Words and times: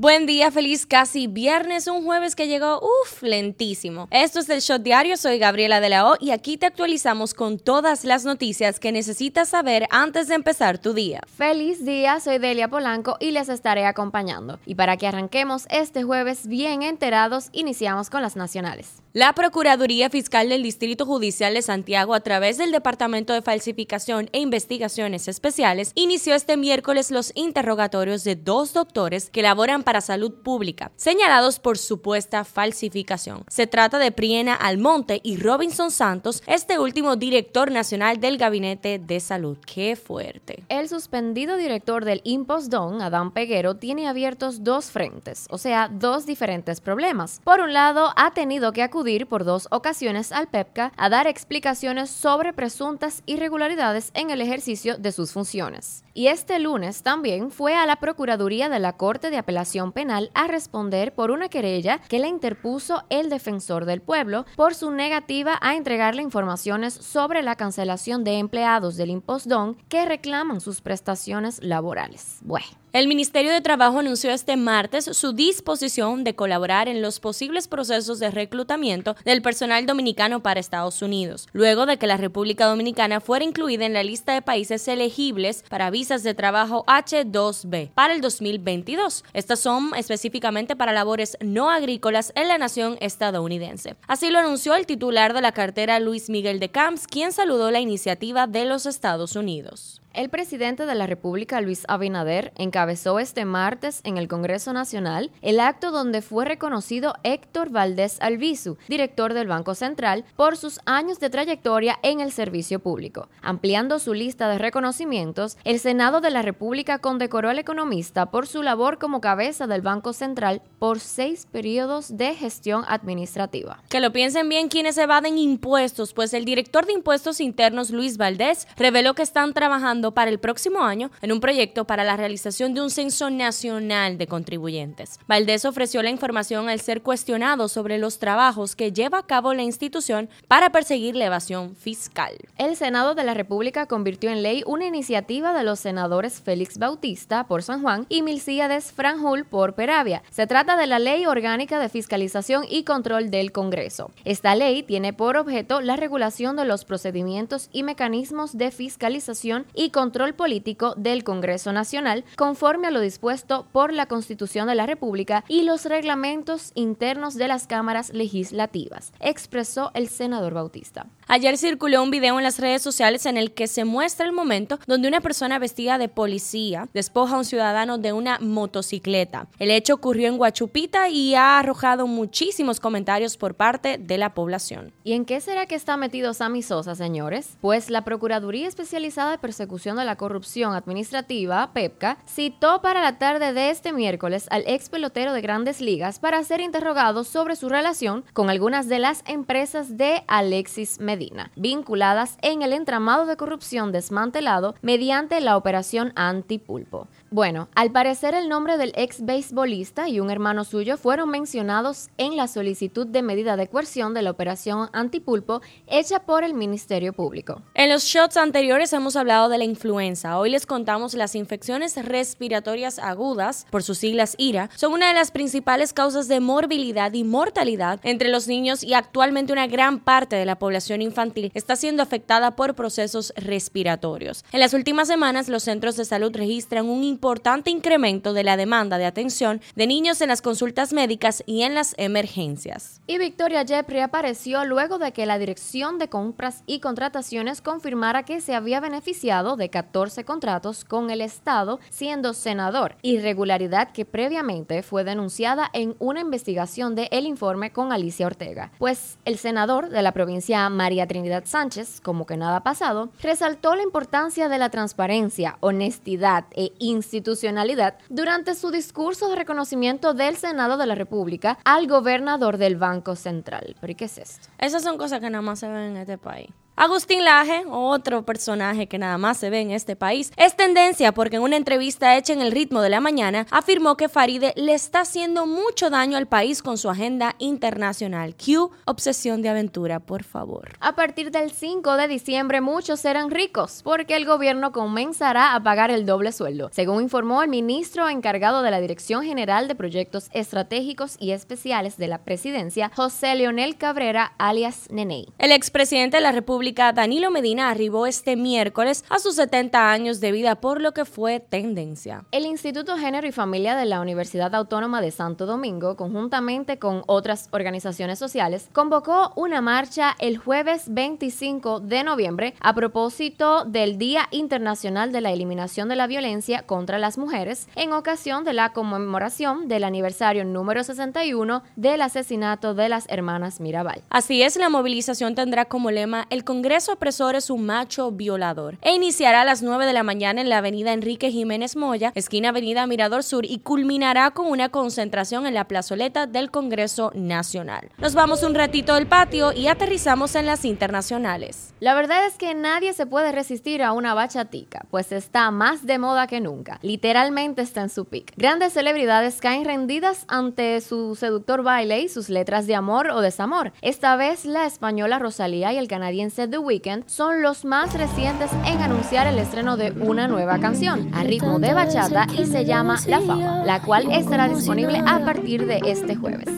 Buen 0.00 0.26
día, 0.26 0.52
feliz 0.52 0.86
casi 0.86 1.26
viernes, 1.26 1.88
un 1.88 2.04
jueves 2.04 2.36
que 2.36 2.46
llegó, 2.46 2.80
uff, 2.80 3.20
lentísimo. 3.20 4.06
Esto 4.12 4.38
es 4.38 4.48
el 4.48 4.60
Shot 4.60 4.80
Diario, 4.82 5.16
soy 5.16 5.40
Gabriela 5.40 5.80
de 5.80 5.88
la 5.88 6.08
O 6.08 6.14
y 6.20 6.30
aquí 6.30 6.56
te 6.56 6.66
actualizamos 6.66 7.34
con 7.34 7.58
todas 7.58 8.04
las 8.04 8.24
noticias 8.24 8.78
que 8.78 8.92
necesitas 8.92 9.48
saber 9.48 9.88
antes 9.90 10.28
de 10.28 10.36
empezar 10.36 10.78
tu 10.78 10.94
día. 10.94 11.22
Feliz 11.36 11.84
día, 11.84 12.20
soy 12.20 12.38
Delia 12.38 12.68
Polanco 12.68 13.16
y 13.18 13.32
les 13.32 13.48
estaré 13.48 13.86
acompañando. 13.86 14.60
Y 14.66 14.76
para 14.76 14.96
que 14.96 15.08
arranquemos 15.08 15.66
este 15.68 16.04
jueves 16.04 16.46
bien 16.46 16.84
enterados, 16.84 17.48
iniciamos 17.50 18.08
con 18.08 18.22
las 18.22 18.36
nacionales. 18.36 19.02
La 19.14 19.32
Procuraduría 19.32 20.10
Fiscal 20.10 20.48
del 20.48 20.62
Distrito 20.62 21.06
Judicial 21.06 21.54
de 21.54 21.62
Santiago, 21.62 22.14
a 22.14 22.20
través 22.20 22.56
del 22.56 22.70
Departamento 22.70 23.32
de 23.32 23.42
Falsificación 23.42 24.28
e 24.32 24.38
Investigaciones 24.38 25.26
Especiales, 25.26 25.90
inició 25.96 26.36
este 26.36 26.56
miércoles 26.56 27.10
los 27.10 27.32
interrogatorios 27.34 28.22
de 28.22 28.36
dos 28.36 28.74
doctores 28.74 29.28
que 29.30 29.42
laboran 29.42 29.82
para 29.88 30.02
Salud 30.02 30.34
Pública, 30.42 30.92
señalados 30.96 31.58
por 31.58 31.78
supuesta 31.78 32.44
falsificación. 32.44 33.44
Se 33.48 33.66
trata 33.66 33.98
de 33.98 34.12
Priena 34.12 34.54
Almonte 34.54 35.18
y 35.22 35.38
Robinson 35.38 35.90
Santos, 35.90 36.42
este 36.46 36.78
último 36.78 37.16
director 37.16 37.70
nacional 37.70 38.20
del 38.20 38.36
Gabinete 38.36 38.98
de 38.98 39.18
Salud. 39.18 39.56
¡Qué 39.64 39.96
fuerte! 39.96 40.62
El 40.68 40.90
suspendido 40.90 41.56
director 41.56 42.04
del 42.04 42.20
Impostón, 42.24 43.00
Adán 43.00 43.30
Peguero, 43.30 43.76
tiene 43.76 44.08
abiertos 44.08 44.62
dos 44.62 44.90
frentes, 44.90 45.46
o 45.48 45.56
sea, 45.56 45.88
dos 45.90 46.26
diferentes 46.26 46.82
problemas. 46.82 47.40
Por 47.42 47.60
un 47.60 47.72
lado, 47.72 48.12
ha 48.14 48.34
tenido 48.34 48.74
que 48.74 48.82
acudir 48.82 49.26
por 49.26 49.44
dos 49.44 49.68
ocasiones 49.70 50.32
al 50.32 50.48
PEPCA 50.48 50.92
a 50.98 51.08
dar 51.08 51.26
explicaciones 51.26 52.10
sobre 52.10 52.52
presuntas 52.52 53.22
irregularidades 53.24 54.10
en 54.12 54.28
el 54.28 54.42
ejercicio 54.42 54.98
de 54.98 55.12
sus 55.12 55.32
funciones. 55.32 56.04
Y 56.12 56.26
este 56.26 56.58
lunes 56.58 57.02
también 57.04 57.50
fue 57.50 57.76
a 57.76 57.86
la 57.86 57.96
Procuraduría 57.96 58.68
de 58.68 58.80
la 58.80 58.96
Corte 58.96 59.30
de 59.30 59.38
Apelación 59.38 59.77
Penal 59.92 60.30
a 60.34 60.46
responder 60.46 61.14
por 61.14 61.30
una 61.30 61.48
querella 61.48 62.00
que 62.08 62.18
le 62.18 62.28
interpuso 62.28 63.04
el 63.10 63.30
defensor 63.30 63.84
del 63.84 64.00
pueblo 64.00 64.44
por 64.56 64.74
su 64.74 64.90
negativa 64.90 65.58
a 65.60 65.76
entregarle 65.76 66.22
informaciones 66.22 66.94
sobre 66.94 67.42
la 67.42 67.56
cancelación 67.56 68.24
de 68.24 68.38
empleados 68.38 68.96
del 68.96 69.10
Impostón 69.10 69.76
que 69.88 70.04
reclaman 70.04 70.60
sus 70.60 70.80
prestaciones 70.80 71.62
laborales. 71.62 72.38
Bueno. 72.42 72.66
El 72.94 73.06
Ministerio 73.06 73.52
de 73.52 73.60
Trabajo 73.60 73.98
anunció 73.98 74.30
este 74.30 74.56
martes 74.56 75.04
su 75.12 75.34
disposición 75.34 76.24
de 76.24 76.34
colaborar 76.34 76.88
en 76.88 77.02
los 77.02 77.20
posibles 77.20 77.68
procesos 77.68 78.18
de 78.18 78.30
reclutamiento 78.30 79.14
del 79.26 79.42
personal 79.42 79.84
dominicano 79.84 80.40
para 80.40 80.58
Estados 80.58 81.02
Unidos, 81.02 81.48
luego 81.52 81.84
de 81.84 81.98
que 81.98 82.06
la 82.06 82.16
República 82.16 82.64
Dominicana 82.64 83.20
fuera 83.20 83.44
incluida 83.44 83.84
en 83.84 83.92
la 83.92 84.02
lista 84.02 84.32
de 84.32 84.40
países 84.40 84.88
elegibles 84.88 85.66
para 85.68 85.90
visas 85.90 86.22
de 86.22 86.32
trabajo 86.32 86.86
H2B 86.86 87.90
para 87.90 88.14
el 88.14 88.22
2022. 88.22 89.22
Estas 89.34 89.60
son 89.60 89.90
específicamente 89.94 90.74
para 90.74 90.94
labores 90.94 91.36
no 91.42 91.70
agrícolas 91.70 92.32
en 92.36 92.48
la 92.48 92.56
nación 92.56 92.96
estadounidense. 93.00 93.96
Así 94.06 94.30
lo 94.30 94.38
anunció 94.38 94.74
el 94.74 94.86
titular 94.86 95.34
de 95.34 95.42
la 95.42 95.52
cartera 95.52 96.00
Luis 96.00 96.30
Miguel 96.30 96.58
de 96.58 96.70
Camps, 96.70 97.06
quien 97.06 97.32
saludó 97.32 97.70
la 97.70 97.80
iniciativa 97.80 98.46
de 98.46 98.64
los 98.64 98.86
Estados 98.86 99.36
Unidos. 99.36 100.00
El 100.18 100.30
presidente 100.30 100.84
de 100.84 100.96
la 100.96 101.06
República, 101.06 101.60
Luis 101.60 101.84
Abinader, 101.86 102.52
encabezó 102.56 103.20
este 103.20 103.44
martes 103.44 104.00
en 104.02 104.16
el 104.16 104.26
Congreso 104.26 104.72
Nacional 104.72 105.30
el 105.42 105.60
acto 105.60 105.92
donde 105.92 106.22
fue 106.22 106.44
reconocido 106.44 107.14
Héctor 107.22 107.70
Valdés 107.70 108.20
Albizu, 108.20 108.78
director 108.88 109.32
del 109.32 109.46
Banco 109.46 109.76
Central, 109.76 110.24
por 110.34 110.56
sus 110.56 110.80
años 110.86 111.20
de 111.20 111.30
trayectoria 111.30 112.00
en 112.02 112.18
el 112.18 112.32
servicio 112.32 112.80
público. 112.80 113.28
Ampliando 113.42 114.00
su 114.00 114.12
lista 114.12 114.48
de 114.48 114.58
reconocimientos, 114.58 115.56
el 115.62 115.78
Senado 115.78 116.20
de 116.20 116.30
la 116.30 116.42
República 116.42 116.98
condecoró 116.98 117.48
al 117.50 117.60
economista 117.60 118.26
por 118.26 118.48
su 118.48 118.64
labor 118.64 118.98
como 118.98 119.20
cabeza 119.20 119.68
del 119.68 119.82
Banco 119.82 120.12
Central 120.12 120.62
por 120.80 120.98
seis 120.98 121.46
periodos 121.46 122.16
de 122.16 122.34
gestión 122.34 122.82
administrativa. 122.88 123.84
Que 123.88 124.00
lo 124.00 124.12
piensen 124.12 124.48
bien 124.48 124.68
quienes 124.68 124.98
evaden 124.98 125.38
impuestos, 125.38 126.12
pues 126.12 126.34
el 126.34 126.44
director 126.44 126.86
de 126.86 126.94
Impuestos 126.94 127.40
Internos, 127.40 127.90
Luis 127.90 128.16
Valdés, 128.16 128.66
reveló 128.76 129.14
que 129.14 129.22
están 129.22 129.54
trabajando 129.54 130.07
para 130.12 130.30
el 130.30 130.38
próximo 130.38 130.82
año 130.82 131.10
en 131.22 131.32
un 131.32 131.40
proyecto 131.40 131.86
para 131.86 132.04
la 132.04 132.16
realización 132.16 132.74
de 132.74 132.82
un 132.82 132.90
censo 132.90 133.30
nacional 133.30 134.18
de 134.18 134.26
contribuyentes. 134.26 135.18
Valdés 135.26 135.64
ofreció 135.64 136.02
la 136.02 136.10
información 136.10 136.68
al 136.68 136.80
ser 136.80 137.02
cuestionado 137.02 137.68
sobre 137.68 137.98
los 137.98 138.18
trabajos 138.18 138.76
que 138.76 138.92
lleva 138.92 139.18
a 139.18 139.26
cabo 139.26 139.54
la 139.54 139.62
institución 139.62 140.28
para 140.48 140.70
perseguir 140.70 141.16
la 141.16 141.26
evasión 141.26 141.76
fiscal. 141.76 142.36
El 142.56 142.76
Senado 142.76 143.14
de 143.14 143.24
la 143.24 143.34
República 143.34 143.86
convirtió 143.86 144.30
en 144.30 144.42
ley 144.42 144.62
una 144.66 144.86
iniciativa 144.86 145.52
de 145.52 145.64
los 145.64 145.80
senadores 145.80 146.40
Félix 146.40 146.78
Bautista 146.78 147.46
por 147.46 147.62
San 147.62 147.82
Juan 147.82 148.06
y 148.08 148.22
Milcíades 148.22 148.92
Franjul 148.92 149.44
por 149.44 149.74
Peravia. 149.74 150.22
Se 150.30 150.46
trata 150.46 150.76
de 150.76 150.86
la 150.86 150.98
Ley 150.98 151.26
Orgánica 151.26 151.78
de 151.78 151.88
Fiscalización 151.88 152.64
y 152.68 152.84
Control 152.84 153.30
del 153.30 153.52
Congreso. 153.52 154.10
Esta 154.24 154.54
ley 154.54 154.82
tiene 154.82 155.12
por 155.12 155.36
objeto 155.36 155.80
la 155.80 155.96
regulación 155.96 156.56
de 156.56 156.64
los 156.64 156.84
procedimientos 156.84 157.68
y 157.72 157.82
mecanismos 157.82 158.56
de 158.56 158.70
fiscalización 158.70 159.66
y 159.74 159.90
control 159.98 160.32
político 160.34 160.94
del 160.96 161.24
Congreso 161.24 161.72
Nacional, 161.72 162.24
conforme 162.36 162.86
a 162.86 162.92
lo 162.92 163.00
dispuesto 163.00 163.66
por 163.72 163.92
la 163.92 164.06
Constitución 164.06 164.68
de 164.68 164.76
la 164.76 164.86
República 164.86 165.44
y 165.48 165.62
los 165.62 165.86
reglamentos 165.86 166.70
internos 166.76 167.34
de 167.34 167.48
las 167.48 167.66
cámaras 167.66 168.12
legislativas, 168.12 169.12
expresó 169.18 169.90
el 169.94 170.06
senador 170.06 170.54
Bautista. 170.54 171.06
Ayer 171.26 171.58
circuló 171.58 172.00
un 172.04 172.12
video 172.12 172.38
en 172.38 172.44
las 172.44 172.60
redes 172.60 172.80
sociales 172.80 173.26
en 173.26 173.36
el 173.36 173.50
que 173.50 173.66
se 173.66 173.84
muestra 173.84 174.24
el 174.24 174.30
momento 174.32 174.78
donde 174.86 175.08
una 175.08 175.20
persona 175.20 175.58
vestida 175.58 175.98
de 175.98 176.08
policía 176.08 176.88
despoja 176.94 177.34
a 177.34 177.38
un 177.38 177.44
ciudadano 177.44 177.98
de 177.98 178.12
una 178.12 178.38
motocicleta. 178.38 179.48
El 179.58 179.72
hecho 179.72 179.94
ocurrió 179.94 180.28
en 180.28 180.36
Guachupita 180.36 181.08
y 181.08 181.34
ha 181.34 181.58
arrojado 181.58 182.06
muchísimos 182.06 182.78
comentarios 182.78 183.36
por 183.36 183.54
parte 183.54 183.98
de 183.98 184.16
la 184.16 184.32
población. 184.32 184.92
¿Y 185.02 185.14
en 185.14 185.24
qué 185.24 185.40
será 185.40 185.66
que 185.66 185.74
está 185.74 185.96
metido 185.96 186.34
Sammy 186.34 186.62
Sosa, 186.62 186.94
señores? 186.94 187.58
Pues 187.60 187.90
la 187.90 188.04
Procuraduría 188.04 188.68
Especializada 188.68 189.32
de 189.32 189.38
Persecución 189.38 189.77
de 189.78 190.04
la 190.04 190.16
Corrupción 190.16 190.74
Administrativa, 190.74 191.72
PEPCA, 191.72 192.18
citó 192.26 192.82
para 192.82 193.00
la 193.00 193.18
tarde 193.18 193.52
de 193.52 193.70
este 193.70 193.92
miércoles 193.92 194.48
al 194.50 194.64
ex 194.66 194.88
pelotero 194.88 195.32
de 195.32 195.40
grandes 195.40 195.80
ligas 195.80 196.18
para 196.18 196.42
ser 196.42 196.60
interrogado 196.60 197.22
sobre 197.22 197.54
su 197.54 197.68
relación 197.68 198.24
con 198.32 198.50
algunas 198.50 198.88
de 198.88 198.98
las 198.98 199.22
empresas 199.26 199.96
de 199.96 200.24
Alexis 200.26 200.98
Medina 200.98 201.52
vinculadas 201.54 202.38
en 202.42 202.62
el 202.62 202.72
entramado 202.72 203.24
de 203.26 203.36
corrupción 203.36 203.92
desmantelado 203.92 204.74
mediante 204.82 205.40
la 205.40 205.56
operación 205.56 206.12
Antipulpo. 206.16 207.06
Bueno, 207.30 207.68
al 207.74 207.92
parecer 207.92 208.32
el 208.32 208.48
nombre 208.48 208.78
del 208.78 208.92
ex 208.96 209.22
beisbolista 209.22 210.08
y 210.08 210.18
un 210.18 210.30
hermano 210.30 210.64
suyo 210.64 210.96
fueron 210.96 211.28
mencionados 211.28 212.08
en 212.16 212.38
la 212.38 212.48
solicitud 212.48 213.06
de 213.06 213.20
medida 213.20 213.58
de 213.58 213.68
coerción 213.68 214.14
de 214.14 214.22
la 214.22 214.30
operación 214.30 214.88
Antipulpo 214.94 215.60
hecha 215.86 216.20
por 216.20 216.42
el 216.42 216.54
Ministerio 216.54 217.12
Público. 217.12 217.60
En 217.74 217.90
los 217.90 218.04
shots 218.04 218.38
anteriores 218.38 218.94
hemos 218.94 219.14
hablado 219.14 219.50
de 219.50 219.58
la 219.58 219.64
influenza. 219.64 220.38
Hoy 220.38 220.48
les 220.48 220.64
contamos 220.64 221.12
las 221.12 221.34
infecciones 221.34 222.02
respiratorias 222.02 222.98
agudas, 222.98 223.66
por 223.70 223.82
sus 223.82 223.98
siglas 223.98 224.34
IRA, 224.38 224.70
son 224.74 224.94
una 224.94 225.08
de 225.08 225.14
las 225.14 225.30
principales 225.30 225.92
causas 225.92 226.28
de 226.28 226.40
morbilidad 226.40 227.12
y 227.12 227.24
mortalidad 227.24 228.00
entre 228.04 228.30
los 228.30 228.48
niños 228.48 228.82
y 228.82 228.94
actualmente 228.94 229.52
una 229.52 229.66
gran 229.66 229.98
parte 229.98 230.36
de 230.36 230.46
la 230.46 230.58
población 230.58 231.02
infantil 231.02 231.52
está 231.52 231.76
siendo 231.76 232.02
afectada 232.02 232.56
por 232.56 232.74
procesos 232.74 233.34
respiratorios. 233.36 234.46
En 234.50 234.60
las 234.60 234.72
últimas 234.72 235.08
semanas, 235.08 235.50
los 235.50 235.64
centros 235.64 235.96
de 235.96 236.06
salud 236.06 236.34
registran 236.34 236.86
un 236.86 237.17
importante 237.18 237.68
incremento 237.70 238.32
de 238.32 238.44
la 238.44 238.56
demanda 238.56 238.96
de 238.96 239.04
atención 239.04 239.60
de 239.74 239.88
niños 239.88 240.20
en 240.20 240.28
las 240.28 240.40
consultas 240.40 240.92
médicas 240.92 241.42
y 241.46 241.62
en 241.62 241.74
las 241.74 241.96
emergencias. 241.98 243.00
Y 243.08 243.18
Victoria 243.18 243.64
Jeffrey 243.66 244.02
apareció 244.02 244.64
luego 244.64 244.98
de 244.98 245.10
que 245.10 245.26
la 245.26 245.36
Dirección 245.36 245.98
de 245.98 246.08
Compras 246.08 246.62
y 246.64 246.78
Contrataciones 246.78 247.60
confirmara 247.60 248.22
que 248.22 248.40
se 248.40 248.54
había 248.54 248.78
beneficiado 248.78 249.56
de 249.56 249.68
14 249.68 250.24
contratos 250.24 250.84
con 250.84 251.10
el 251.10 251.20
Estado 251.20 251.80
siendo 251.90 252.34
senador, 252.34 252.94
irregularidad 253.02 253.90
que 253.90 254.04
previamente 254.04 254.84
fue 254.84 255.02
denunciada 255.02 255.68
en 255.72 255.96
una 255.98 256.20
investigación 256.20 256.94
de 256.94 257.08
El 257.10 257.26
Informe 257.26 257.72
con 257.72 257.92
Alicia 257.92 258.26
Ortega. 258.26 258.70
Pues 258.78 259.18
el 259.24 259.38
senador 259.38 259.88
de 259.88 260.02
la 260.02 260.12
provincia 260.12 260.68
María 260.68 261.08
Trinidad 261.08 261.46
Sánchez, 261.46 262.00
como 262.00 262.26
que 262.26 262.36
nada 262.36 262.58
ha 262.58 262.62
pasado, 262.62 263.10
resaltó 263.20 263.74
la 263.74 263.82
importancia 263.82 264.48
de 264.48 264.58
la 264.58 264.70
transparencia, 264.70 265.58
honestidad 265.58 266.44
e 266.52 266.70
institucionalidad 267.08 267.98
durante 268.08 268.54
su 268.54 268.70
discurso 268.70 269.28
de 269.28 269.36
reconocimiento 269.36 270.14
del 270.14 270.36
Senado 270.36 270.76
de 270.76 270.86
la 270.86 270.94
República 270.94 271.58
al 271.64 271.86
gobernador 271.86 272.58
del 272.58 272.76
Banco 272.76 273.16
Central. 273.16 273.76
¿Pero 273.80 273.96
qué 273.96 274.04
es 274.04 274.18
esto? 274.18 274.48
Esas 274.58 274.82
son 274.82 274.98
cosas 274.98 275.20
que 275.20 275.30
nada 275.30 275.42
más 275.42 275.60
se 275.60 275.68
ven 275.68 275.90
en 275.90 275.96
este 275.96 276.18
país. 276.18 276.50
Agustín 276.80 277.24
Laje, 277.24 277.64
otro 277.68 278.24
personaje 278.24 278.86
que 278.86 278.98
nada 278.98 279.18
más 279.18 279.38
se 279.38 279.50
ve 279.50 279.58
en 279.58 279.72
este 279.72 279.96
país, 279.96 280.30
es 280.36 280.54
tendencia 280.54 281.10
porque 281.10 281.34
en 281.34 281.42
una 281.42 281.56
entrevista 281.56 282.16
hecha 282.16 282.32
en 282.32 282.40
el 282.40 282.52
ritmo 282.52 282.82
de 282.82 282.88
la 282.88 283.00
mañana 283.00 283.48
afirmó 283.50 283.96
que 283.96 284.08
Faride 284.08 284.52
le 284.54 284.74
está 284.74 285.00
haciendo 285.00 285.44
mucho 285.44 285.90
daño 285.90 286.16
al 286.16 286.28
país 286.28 286.62
con 286.62 286.78
su 286.78 286.88
agenda 286.88 287.34
internacional. 287.40 288.36
Q, 288.36 288.70
obsesión 288.84 289.42
de 289.42 289.48
aventura, 289.48 289.98
por 289.98 290.22
favor. 290.22 290.70
A 290.78 290.94
partir 290.94 291.32
del 291.32 291.50
5 291.50 291.96
de 291.96 292.06
diciembre 292.06 292.60
muchos 292.60 293.00
serán 293.00 293.32
ricos 293.32 293.80
porque 293.82 294.14
el 294.14 294.24
gobierno 294.24 294.70
comenzará 294.70 295.56
a 295.56 295.62
pagar 295.64 295.90
el 295.90 296.06
doble 296.06 296.30
sueldo, 296.30 296.70
según 296.72 297.02
informó 297.02 297.42
el 297.42 297.48
ministro 297.48 298.08
encargado 298.08 298.62
de 298.62 298.70
la 298.70 298.80
Dirección 298.80 299.24
General 299.24 299.66
de 299.66 299.74
Proyectos 299.74 300.28
Estratégicos 300.32 301.16
y 301.18 301.32
Especiales 301.32 301.96
de 301.96 302.06
la 302.06 302.18
Presidencia, 302.18 302.92
José 302.94 303.34
Leonel 303.34 303.76
Cabrera, 303.76 304.32
alias 304.38 304.86
Neney. 304.92 305.26
El 305.38 305.50
expresidente 305.50 306.18
de 306.18 306.22
la 306.22 306.30
República 306.30 306.67
Danilo 306.74 307.30
Medina 307.30 307.70
arribó 307.70 308.06
este 308.06 308.36
miércoles 308.36 309.04
a 309.08 309.18
sus 309.18 309.36
70 309.36 309.90
años 309.90 310.20
de 310.20 310.32
vida, 310.32 310.56
por 310.56 310.80
lo 310.80 310.92
que 310.92 311.04
fue 311.04 311.40
tendencia. 311.40 312.24
El 312.30 312.44
Instituto 312.44 312.96
Género 312.96 313.26
y 313.26 313.32
Familia 313.32 313.74
de 313.74 313.86
la 313.86 314.00
Universidad 314.00 314.54
Autónoma 314.54 315.00
de 315.00 315.10
Santo 315.10 315.46
Domingo, 315.46 315.96
conjuntamente 315.96 316.78
con 316.78 317.02
otras 317.06 317.48
organizaciones 317.52 318.18
sociales, 318.18 318.68
convocó 318.72 319.32
una 319.34 319.60
marcha 319.60 320.14
el 320.18 320.36
jueves 320.36 320.84
25 320.88 321.80
de 321.80 322.04
noviembre 322.04 322.54
a 322.60 322.74
propósito 322.74 323.64
del 323.64 323.98
Día 323.98 324.28
Internacional 324.30 325.10
de 325.10 325.20
la 325.20 325.32
Eliminación 325.32 325.88
de 325.88 325.96
la 325.96 326.06
Violencia 326.06 326.62
contra 326.62 326.98
las 326.98 327.18
Mujeres, 327.18 327.68
en 327.76 327.92
ocasión 327.92 328.44
de 328.44 328.52
la 328.52 328.72
conmemoración 328.72 329.68
del 329.68 329.84
aniversario 329.84 330.44
número 330.44 330.84
61 330.84 331.62
del 331.76 332.02
asesinato 332.02 332.74
de 332.74 332.88
las 332.88 333.08
hermanas 333.08 333.60
Mirabal. 333.60 334.02
Así 334.10 334.42
es, 334.42 334.56
la 334.56 334.68
movilización 334.68 335.34
tendrá 335.34 335.64
como 335.64 335.90
lema 335.90 336.26
el 336.30 336.44
Congreso 336.44 336.57
Opresor 336.90 337.36
es 337.36 337.50
un 337.50 337.66
macho 337.66 338.10
violador 338.10 338.78
e 338.82 338.92
iniciará 338.92 339.42
a 339.42 339.44
las 339.44 339.62
9 339.62 339.86
de 339.86 339.92
la 339.92 340.02
mañana 340.02 340.40
en 340.40 340.48
la 340.48 340.58
avenida 340.58 340.92
Enrique 340.92 341.30
Jiménez 341.30 341.76
Moya, 341.76 342.12
esquina 342.14 342.48
avenida 342.48 342.86
Mirador 342.86 343.22
Sur 343.22 343.44
y 343.44 343.58
culminará 343.58 344.32
con 344.32 344.46
una 344.46 344.68
concentración 344.68 345.46
en 345.46 345.54
la 345.54 345.68
plazoleta 345.68 346.26
del 346.26 346.50
Congreso 346.50 347.12
Nacional. 347.14 347.90
Nos 347.98 348.14
vamos 348.14 348.42
un 348.42 348.54
ratito 348.54 348.94
del 348.94 349.06
patio 349.06 349.52
y 349.52 349.68
aterrizamos 349.68 350.34
en 350.34 350.46
las 350.46 350.64
internacionales. 350.64 351.74
La 351.80 351.94
verdad 351.94 352.26
es 352.26 352.36
que 352.36 352.54
nadie 352.54 352.92
se 352.92 353.06
puede 353.06 353.30
resistir 353.32 353.82
a 353.82 353.92
una 353.92 354.14
bachatica, 354.14 354.84
pues 354.90 355.12
está 355.12 355.50
más 355.50 355.86
de 355.86 355.98
moda 355.98 356.26
que 356.26 356.40
nunca. 356.40 356.80
Literalmente 356.82 357.62
está 357.62 357.82
en 357.82 357.88
su 357.88 358.04
pic. 358.04 358.32
Grandes 358.36 358.72
celebridades 358.72 359.40
caen 359.40 359.64
rendidas 359.64 360.24
ante 360.28 360.80
su 360.80 361.14
seductor 361.14 361.62
baile 361.62 362.00
y 362.00 362.08
sus 362.08 362.28
letras 362.28 362.66
de 362.66 362.74
amor 362.74 363.10
o 363.10 363.20
desamor. 363.20 363.72
Esta 363.80 364.16
vez 364.16 364.44
la 364.44 364.66
española 364.66 365.18
Rosalía 365.18 365.72
y 365.72 365.78
el 365.78 365.88
canadiense 365.88 366.37
The 366.46 366.58
Weeknd 366.58 367.08
son 367.08 367.42
los 367.42 367.64
más 367.64 367.94
recientes 367.94 368.50
en 368.64 368.80
anunciar 368.80 369.26
el 369.26 369.38
estreno 369.38 369.76
de 369.76 369.90
una 369.90 370.28
nueva 370.28 370.58
canción 370.60 371.10
a 371.12 371.24
ritmo 371.24 371.58
de 371.58 371.74
bachata 371.74 372.26
y 372.38 372.46
se 372.46 372.64
llama 372.64 372.96
La 373.08 373.20
Fama, 373.20 373.64
la 373.64 373.82
cual 373.82 374.12
estará 374.12 374.48
disponible 374.48 375.02
a 375.04 375.18
partir 375.24 375.66
de 375.66 375.80
este 375.84 376.14
jueves. 376.14 376.48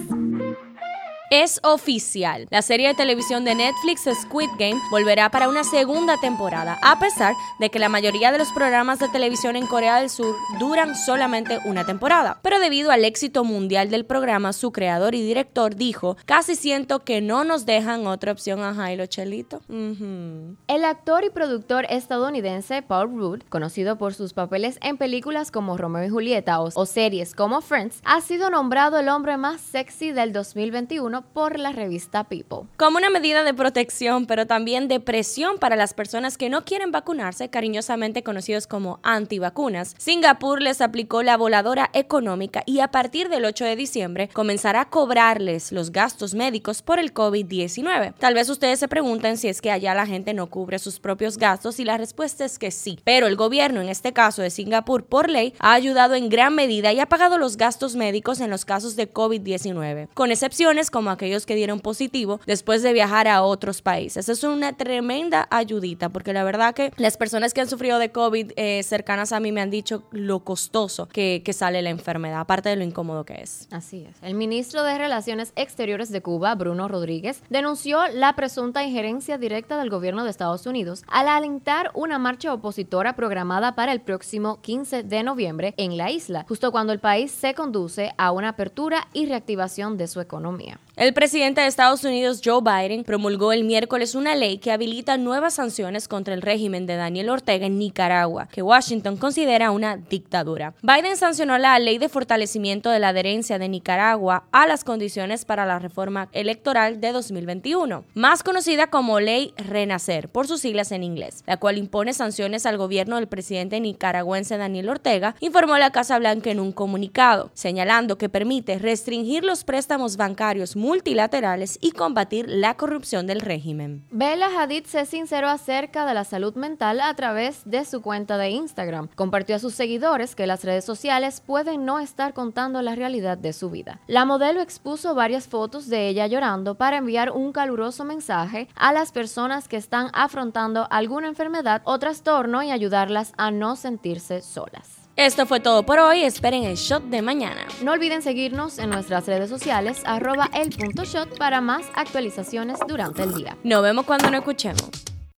Es 1.32 1.60
oficial. 1.62 2.48
La 2.50 2.60
serie 2.60 2.88
de 2.88 2.94
televisión 2.94 3.44
de 3.44 3.54
Netflix 3.54 4.02
Squid 4.22 4.48
Game 4.58 4.80
volverá 4.90 5.30
para 5.30 5.48
una 5.48 5.62
segunda 5.62 6.16
temporada, 6.16 6.76
a 6.82 6.98
pesar 6.98 7.36
de 7.60 7.70
que 7.70 7.78
la 7.78 7.88
mayoría 7.88 8.32
de 8.32 8.38
los 8.38 8.50
programas 8.50 8.98
de 8.98 9.08
televisión 9.10 9.54
en 9.54 9.68
Corea 9.68 10.00
del 10.00 10.10
Sur 10.10 10.34
duran 10.58 10.96
solamente 10.96 11.60
una 11.66 11.86
temporada. 11.86 12.40
Pero 12.42 12.58
debido 12.58 12.90
al 12.90 13.04
éxito 13.04 13.44
mundial 13.44 13.90
del 13.90 14.06
programa, 14.06 14.52
su 14.52 14.72
creador 14.72 15.14
y 15.14 15.22
director 15.22 15.76
dijo, 15.76 16.16
casi 16.26 16.56
siento 16.56 17.04
que 17.04 17.20
no 17.20 17.44
nos 17.44 17.64
dejan 17.64 18.08
otra 18.08 18.32
opción 18.32 18.64
a 18.64 18.74
Jailo 18.74 19.06
Chelito. 19.06 19.60
El 19.68 20.84
actor 20.84 21.22
y 21.22 21.30
productor 21.30 21.86
estadounidense 21.90 22.82
Paul 22.82 23.16
Rudd, 23.16 23.42
conocido 23.48 23.98
por 23.98 24.14
sus 24.14 24.32
papeles 24.32 24.80
en 24.82 24.96
películas 24.96 25.52
como 25.52 25.76
Romeo 25.76 26.04
y 26.04 26.08
Julieta 26.08 26.60
o 26.60 26.86
series 26.86 27.36
como 27.36 27.60
Friends, 27.60 28.00
ha 28.04 28.20
sido 28.20 28.50
nombrado 28.50 28.98
el 28.98 29.08
hombre 29.08 29.36
más 29.36 29.60
sexy 29.60 30.10
del 30.10 30.32
2021 30.32 31.19
por 31.22 31.58
la 31.58 31.72
revista 31.72 32.24
People. 32.24 32.68
Como 32.76 32.98
una 32.98 33.10
medida 33.10 33.44
de 33.44 33.54
protección, 33.54 34.26
pero 34.26 34.46
también 34.46 34.88
de 34.88 35.00
presión 35.00 35.58
para 35.58 35.76
las 35.76 35.94
personas 35.94 36.38
que 36.38 36.48
no 36.48 36.64
quieren 36.64 36.92
vacunarse, 36.92 37.50
cariñosamente 37.50 38.22
conocidos 38.22 38.66
como 38.66 39.00
antivacunas, 39.02 39.94
Singapur 39.98 40.62
les 40.62 40.80
aplicó 40.80 41.22
la 41.22 41.36
voladora 41.36 41.90
económica 41.92 42.62
y 42.66 42.80
a 42.80 42.88
partir 42.88 43.28
del 43.28 43.44
8 43.44 43.64
de 43.64 43.76
diciembre 43.76 44.28
comenzará 44.32 44.82
a 44.82 44.90
cobrarles 44.90 45.72
los 45.72 45.92
gastos 45.92 46.34
médicos 46.34 46.82
por 46.82 46.98
el 46.98 47.12
COVID-19. 47.12 48.14
Tal 48.18 48.34
vez 48.34 48.48
ustedes 48.48 48.78
se 48.78 48.88
pregunten 48.88 49.36
si 49.36 49.48
es 49.48 49.60
que 49.60 49.70
allá 49.70 49.94
la 49.94 50.06
gente 50.06 50.34
no 50.34 50.48
cubre 50.48 50.78
sus 50.78 51.00
propios 51.00 51.36
gastos 51.36 51.80
y 51.80 51.84
la 51.84 51.98
respuesta 51.98 52.44
es 52.44 52.58
que 52.58 52.70
sí, 52.70 52.98
pero 53.04 53.26
el 53.26 53.36
gobierno, 53.36 53.80
en 53.80 53.88
este 53.88 54.12
caso 54.12 54.42
de 54.42 54.50
Singapur 54.50 55.04
por 55.04 55.28
ley, 55.30 55.54
ha 55.58 55.72
ayudado 55.72 56.14
en 56.14 56.28
gran 56.28 56.54
medida 56.54 56.92
y 56.92 57.00
ha 57.00 57.06
pagado 57.06 57.38
los 57.38 57.56
gastos 57.56 57.96
médicos 57.96 58.40
en 58.40 58.50
los 58.50 58.64
casos 58.64 58.96
de 58.96 59.12
COVID-19, 59.12 60.08
con 60.14 60.30
excepciones 60.30 60.90
como 60.90 61.09
aquellos 61.10 61.46
que 61.46 61.54
dieron 61.54 61.80
positivo 61.80 62.40
después 62.46 62.82
de 62.82 62.92
viajar 62.92 63.28
a 63.28 63.42
otros 63.42 63.82
países. 63.82 64.28
Es 64.28 64.44
una 64.44 64.72
tremenda 64.76 65.46
ayudita 65.50 66.08
porque 66.08 66.32
la 66.32 66.44
verdad 66.44 66.74
que 66.74 66.92
las 66.96 67.16
personas 67.16 67.54
que 67.54 67.60
han 67.60 67.68
sufrido 67.68 67.98
de 67.98 68.10
COVID 68.10 68.52
eh, 68.56 68.82
cercanas 68.82 69.32
a 69.32 69.40
mí 69.40 69.52
me 69.52 69.60
han 69.60 69.70
dicho 69.70 70.02
lo 70.10 70.40
costoso 70.40 71.06
que, 71.06 71.42
que 71.44 71.52
sale 71.52 71.82
la 71.82 71.90
enfermedad, 71.90 72.40
aparte 72.40 72.68
de 72.68 72.76
lo 72.76 72.84
incómodo 72.84 73.24
que 73.24 73.40
es. 73.42 73.68
Así 73.70 74.06
es. 74.08 74.16
El 74.22 74.34
ministro 74.34 74.82
de 74.82 74.98
Relaciones 74.98 75.52
Exteriores 75.56 76.10
de 76.10 76.22
Cuba, 76.22 76.54
Bruno 76.54 76.88
Rodríguez, 76.88 77.42
denunció 77.50 78.06
la 78.08 78.34
presunta 78.34 78.84
injerencia 78.84 79.38
directa 79.38 79.78
del 79.78 79.90
gobierno 79.90 80.24
de 80.24 80.30
Estados 80.30 80.66
Unidos 80.66 81.02
al 81.06 81.28
alentar 81.28 81.90
una 81.94 82.18
marcha 82.18 82.52
opositora 82.52 83.14
programada 83.14 83.74
para 83.74 83.92
el 83.92 84.00
próximo 84.00 84.60
15 84.60 85.02
de 85.02 85.22
noviembre 85.22 85.74
en 85.76 85.96
la 85.96 86.10
isla, 86.10 86.44
justo 86.48 86.72
cuando 86.72 86.92
el 86.92 87.00
país 87.00 87.30
se 87.30 87.54
conduce 87.54 88.12
a 88.16 88.32
una 88.32 88.50
apertura 88.50 89.08
y 89.12 89.26
reactivación 89.26 89.96
de 89.96 90.06
su 90.06 90.20
economía. 90.20 90.78
El 91.00 91.14
presidente 91.14 91.62
de 91.62 91.66
Estados 91.66 92.04
Unidos, 92.04 92.42
Joe 92.44 92.60
Biden, 92.60 93.04
promulgó 93.04 93.54
el 93.54 93.64
miércoles 93.64 94.14
una 94.14 94.34
ley 94.34 94.58
que 94.58 94.70
habilita 94.70 95.16
nuevas 95.16 95.54
sanciones 95.54 96.08
contra 96.08 96.34
el 96.34 96.42
régimen 96.42 96.84
de 96.84 96.96
Daniel 96.96 97.30
Ortega 97.30 97.64
en 97.64 97.78
Nicaragua, 97.78 98.48
que 98.52 98.60
Washington 98.60 99.16
considera 99.16 99.70
una 99.70 99.96
dictadura. 99.96 100.74
Biden 100.82 101.16
sancionó 101.16 101.56
la 101.56 101.78
ley 101.78 101.96
de 101.96 102.10
fortalecimiento 102.10 102.90
de 102.90 102.98
la 102.98 103.08
adherencia 103.08 103.58
de 103.58 103.70
Nicaragua 103.70 104.44
a 104.52 104.66
las 104.66 104.84
condiciones 104.84 105.46
para 105.46 105.64
la 105.64 105.78
reforma 105.78 106.28
electoral 106.32 107.00
de 107.00 107.12
2021, 107.12 108.04
más 108.12 108.42
conocida 108.42 108.88
como 108.88 109.20
Ley 109.20 109.54
Renacer, 109.56 110.28
por 110.28 110.46
sus 110.46 110.60
siglas 110.60 110.92
en 110.92 111.02
inglés, 111.02 111.44
la 111.46 111.56
cual 111.56 111.78
impone 111.78 112.12
sanciones 112.12 112.66
al 112.66 112.76
gobierno 112.76 113.16
del 113.16 113.26
presidente 113.26 113.80
nicaragüense 113.80 114.58
Daniel 114.58 114.90
Ortega, 114.90 115.34
informó 115.40 115.78
la 115.78 115.92
Casa 115.92 116.18
Blanca 116.18 116.50
en 116.50 116.60
un 116.60 116.72
comunicado, 116.72 117.50
señalando 117.54 118.18
que 118.18 118.28
permite 118.28 118.78
restringir 118.78 119.46
los 119.46 119.64
préstamos 119.64 120.18
bancarios 120.18 120.76
multilaterales 120.90 121.78
y 121.80 121.92
combatir 121.92 122.46
la 122.48 122.76
corrupción 122.76 123.28
del 123.28 123.40
régimen. 123.40 124.04
Bella 124.10 124.48
Hadid 124.58 124.86
se 124.86 125.06
sinceró 125.06 125.48
acerca 125.48 126.04
de 126.04 126.14
la 126.14 126.24
salud 126.24 126.56
mental 126.56 127.00
a 127.00 127.14
través 127.14 127.62
de 127.64 127.84
su 127.84 128.02
cuenta 128.02 128.36
de 128.38 128.50
Instagram. 128.50 129.06
Compartió 129.14 129.54
a 129.54 129.60
sus 129.60 129.72
seguidores 129.74 130.34
que 130.34 130.48
las 130.48 130.64
redes 130.64 130.84
sociales 130.84 131.42
pueden 131.46 131.84
no 131.84 132.00
estar 132.00 132.34
contando 132.34 132.82
la 132.82 132.96
realidad 132.96 133.38
de 133.38 133.52
su 133.52 133.70
vida. 133.70 134.00
La 134.08 134.24
modelo 134.24 134.60
expuso 134.60 135.14
varias 135.14 135.46
fotos 135.46 135.88
de 135.88 136.08
ella 136.08 136.26
llorando 136.26 136.74
para 136.74 136.96
enviar 136.96 137.30
un 137.30 137.52
caluroso 137.52 138.04
mensaje 138.04 138.66
a 138.74 138.92
las 138.92 139.12
personas 139.12 139.68
que 139.68 139.76
están 139.76 140.10
afrontando 140.12 140.88
alguna 140.90 141.28
enfermedad 141.28 141.82
o 141.84 142.00
trastorno 142.00 142.64
y 142.64 142.72
ayudarlas 142.72 143.32
a 143.36 143.52
no 143.52 143.76
sentirse 143.76 144.42
solas. 144.42 144.99
Esto 145.20 145.44
fue 145.44 145.60
todo 145.60 145.84
por 145.84 145.98
hoy, 145.98 146.22
esperen 146.22 146.64
el 146.64 146.76
shot 146.76 147.02
de 147.10 147.20
mañana. 147.20 147.66
No 147.82 147.92
olviden 147.92 148.22
seguirnos 148.22 148.78
en 148.78 148.88
nuestras 148.88 149.26
redes 149.26 149.50
sociales 149.50 150.00
arroba 150.06 150.48
el 150.54 150.70
punto 150.70 151.04
shot 151.04 151.36
para 151.36 151.60
más 151.60 151.82
actualizaciones 151.94 152.78
durante 152.88 153.24
el 153.24 153.34
día. 153.34 153.54
Nos 153.62 153.82
vemos 153.82 154.06
cuando 154.06 154.30
nos 154.30 154.38
escuchemos. 154.38 155.09